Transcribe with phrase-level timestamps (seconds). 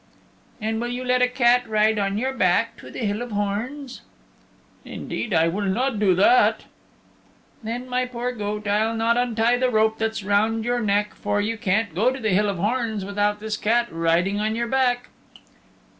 [0.59, 4.01] "And will you let a cat ride on your back to the Hill of Horns?"
[4.83, 6.63] "Indeed, I will not do that."
[7.61, 11.55] "Then, my poor goat, I'll not untie the rope that's round your neck, for you
[11.55, 15.09] can't go to the Hill of Horns without this cat riding on your back."